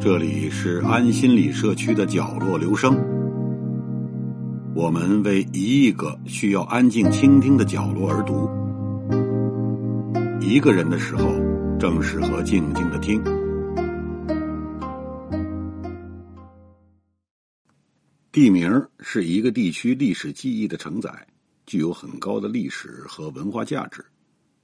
[0.00, 2.94] 这里是安心理社区的角落，留声。
[4.74, 8.50] 我们为一亿个需要安静倾听的角落而读。
[10.40, 11.32] 一个人的时候，
[11.78, 13.22] 正适合静静的听。
[18.34, 21.08] 地名是一个地区历史记忆的承载，
[21.66, 24.04] 具有很高的历史和文化价值。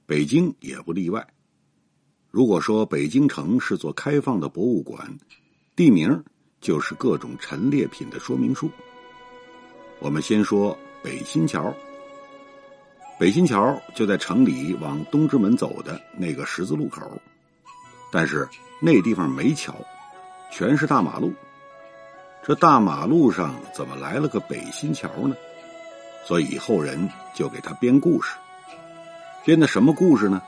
[0.05, 1.25] 北京也不例外。
[2.31, 5.17] 如果说北京城是座开放的博物馆，
[5.73, 6.21] 地名
[6.59, 8.69] 就是各种陈列品的说明书。
[9.99, 11.73] 我们先说北新桥。
[13.17, 17.09] 北新桥就在城里往东直门走的那个十字路口，
[18.11, 18.45] 但是
[18.81, 19.73] 那地方没桥，
[20.51, 21.33] 全是大马路。
[22.43, 25.35] 这大马路上怎么来了个北新桥呢？
[26.25, 28.35] 所以后人就给他编故事。
[29.45, 30.41] 编的什么故事呢？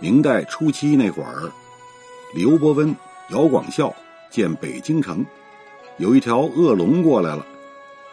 [0.00, 1.52] 明代初期那会儿，
[2.32, 2.94] 刘伯温、
[3.28, 3.94] 姚广孝
[4.30, 5.24] 建北京城
[5.98, 7.44] 有一条恶龙过来了。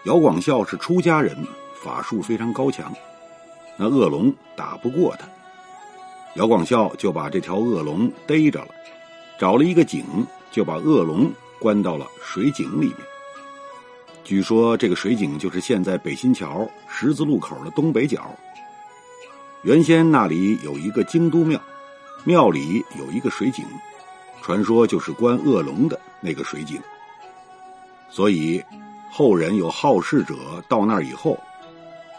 [0.04, 1.36] 姚广孝是出家人，
[1.74, 2.94] 法术非常高强，
[3.78, 5.26] 那恶龙打不过他。
[6.36, 8.70] 姚广孝就把这条恶龙逮着了，
[9.40, 10.06] 找了一个井，
[10.52, 11.32] 就把恶龙
[11.62, 12.98] 关到了水井里面。
[14.24, 18.36] 据说这个水井就是现在北新桥十字路口的东北角。
[19.62, 21.62] 原先那里有一个京都庙。
[22.24, 23.66] 庙里有一个水井，
[24.44, 26.80] 传说就是关恶龙的那个水井。
[28.12, 28.64] 所以
[29.12, 30.36] 后人有好事者
[30.70, 31.40] 到那儿以后，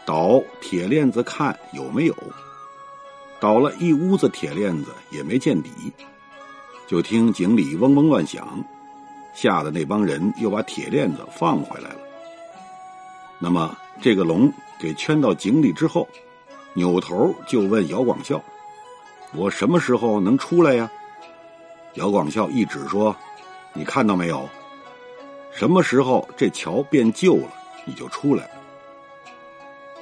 [0.05, 2.15] 倒铁链子看有没有，
[3.39, 5.71] 倒了一屋子铁链子也没见底，
[6.85, 8.61] 就听井里嗡嗡乱响，
[9.33, 11.99] 吓得那帮人又把铁链子放回来了。
[13.39, 16.07] 那么这个龙给圈到井里之后，
[16.73, 18.41] 扭头就问姚广孝。
[19.33, 20.89] 我什么时候能出来呀？
[21.95, 23.15] 姚广孝一指说
[23.73, 24.47] ：“你看到没有？
[25.51, 27.53] 什么时候这桥变旧了，
[27.85, 28.51] 你就出来了。”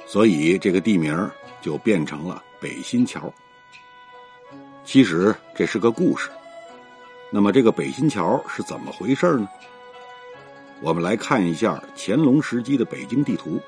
[0.06, 3.32] 所以这个地名就变成了北新桥。
[4.84, 6.30] 其实这是个故事。
[7.32, 9.48] 那么这个北新桥是怎么回事呢？
[10.80, 13.58] 我们来看一下乾隆时期的北京地图。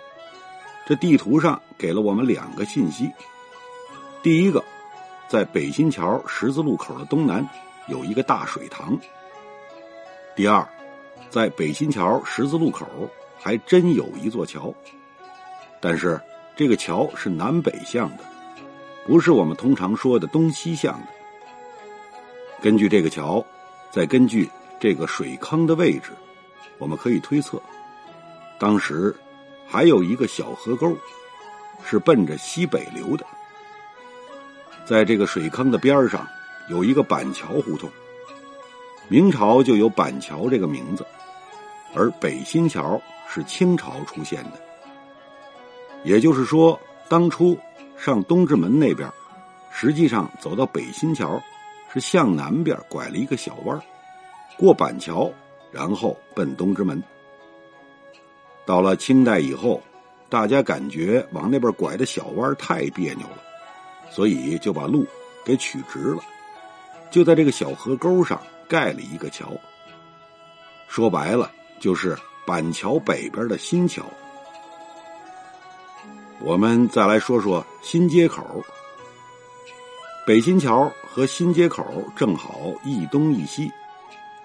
[0.87, 3.11] 这地图上给了我们两个信息。
[4.23, 4.63] 第一个。
[5.27, 7.45] 在北新桥十字路口的东南
[7.89, 8.97] 有一个大水塘。
[10.37, 10.65] 第二，
[11.31, 12.87] 在北新桥十字路口
[13.37, 14.73] 还真有一座桥，
[15.81, 16.21] 但是
[16.55, 18.25] 这个桥是南北向的，
[19.07, 21.07] 不是我们通常说的东西向的。
[22.65, 23.45] 根据这个桥，
[23.91, 24.49] 再根据
[24.81, 26.13] 这个水坑的位置，
[26.79, 27.61] 我们可以推测，
[28.59, 29.15] 当时
[29.67, 30.97] 还有一个小河沟
[31.85, 33.27] 是奔着西北流的。
[34.87, 36.27] 在这个水坑的边上，
[36.71, 37.87] 有一个板桥胡同。
[39.09, 41.07] 明朝就有板桥这个名字，
[41.95, 42.99] 而北新桥
[43.29, 44.53] 是清朝出现的。
[46.03, 46.81] 也就是说，
[47.11, 47.59] 当初
[47.99, 49.07] 上东直门那边，
[49.71, 51.39] 实际上走到北新桥，
[51.95, 53.81] 是向南边拐了一个小弯，
[54.59, 55.33] 过板桥，
[55.71, 57.03] 然后奔东直门。
[58.67, 59.81] 到了清代以后，
[60.29, 63.39] 大家感觉往那边拐的小弯太别扭了。
[64.11, 65.07] 所以就把路
[65.45, 66.23] 给取直了，
[67.11, 69.53] 就在这个小河沟上盖了一个桥。
[70.89, 71.51] 说白了，
[71.81, 72.17] 就是
[72.47, 74.05] 板桥北边的新桥。
[76.41, 78.65] 我们再来说说新街口。
[80.27, 83.71] 北新桥和新街口正好一东一西，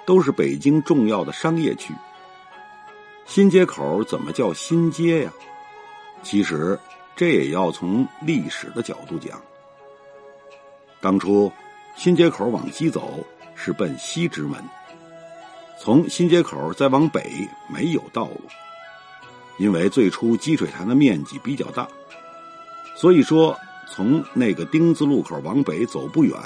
[0.05, 1.93] 都是北京重要的商业区。
[3.25, 5.31] 新街口怎么叫新街呀？
[6.21, 6.77] 其实
[7.15, 9.41] 这也要从历史的角度讲。
[10.99, 11.49] 当初，
[11.95, 13.25] 新街口往西走
[13.55, 14.61] 是奔西直门，
[15.79, 18.41] 从新街口再往北没有道路，
[19.57, 21.87] 因为最初积水潭的面积比较大，
[22.97, 23.57] 所以说
[23.91, 26.37] 从那个丁字路口往北走不远，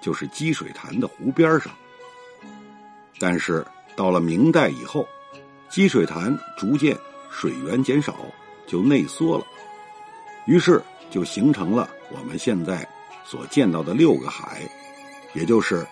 [0.00, 1.70] 就是积水潭的湖边上。
[3.18, 3.64] 但是
[3.96, 5.06] 到了明代以后，
[5.68, 6.96] 积水潭逐渐
[7.30, 8.16] 水源减少，
[8.66, 9.44] 就内缩了，
[10.46, 12.88] 于是就形成了我们现在。
[13.24, 14.62] 所见到的六个海，
[15.34, 15.86] 也就是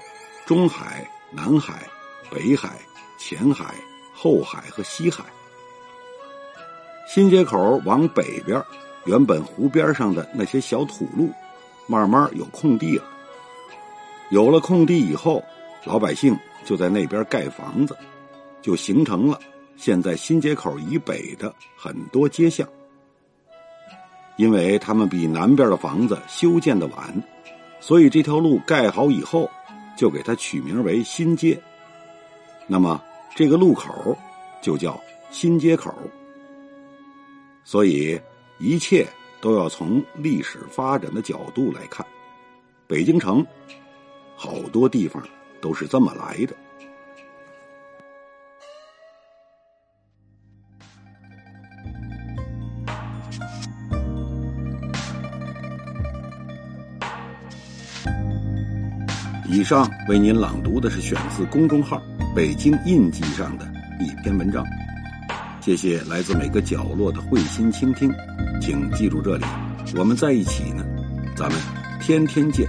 [0.46, 1.82] 中海、南海、
[2.30, 2.78] 北海、
[3.18, 3.74] 前海、
[4.14, 5.22] 后海和西海。
[7.06, 8.58] 新街口往北边，
[9.06, 11.30] 原本湖边上的那些小土路，
[11.86, 13.04] 慢慢有空地了。
[14.30, 15.42] 有了空地以后，
[15.84, 17.96] 老百姓就在那边盖房子，
[18.60, 19.38] 就形成了
[19.76, 22.68] 现在新街口以北的很多街巷，
[24.36, 27.22] 因为他们比南边的房子修建的晚，
[27.78, 29.48] 所以这条路盖好以后，
[29.96, 31.56] 就给它取名为新街。
[32.66, 33.00] 那么
[33.36, 34.18] 这个路口
[34.60, 35.00] 就叫
[35.30, 35.94] 新街口。
[37.62, 38.20] 所以
[38.58, 39.06] 一切
[39.40, 42.04] 都要从历史发展的角度来看，
[42.86, 43.46] 北京城
[44.34, 45.22] 好多地方
[45.60, 46.54] 都是这么来的。
[59.48, 62.02] 以上为您朗读的是选自公众号
[62.34, 63.66] “北京印记”上的
[64.00, 64.64] 一篇文章。
[65.66, 68.08] 谢谢来自每个角落的会心倾听
[68.60, 69.44] 请记住这里
[69.96, 70.86] 我们在一起呢
[71.34, 71.60] 咱们
[72.00, 72.68] 天天见。